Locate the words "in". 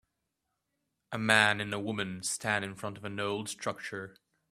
2.65-2.73